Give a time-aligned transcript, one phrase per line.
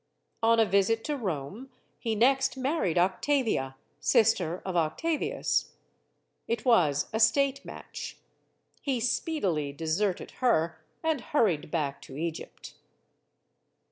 [0.41, 1.69] On a visit to Rome
[1.99, 5.73] he next married Octavia, sister of Octavius.
[6.47, 8.17] It was a state match.
[8.81, 12.73] He speedily deserted her and hurried back to Egypt.